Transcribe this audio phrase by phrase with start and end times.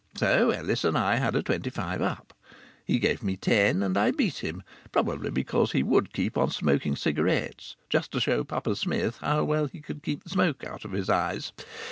[0.15, 2.33] So Ellis and I had a twenty five up.
[2.85, 6.95] He gave me ten and I beat him probably because he would keep on smoking
[6.95, 10.91] cigarettes, just to show Papa Smith how well he could keep the smoke out of
[10.91, 11.51] his eyes.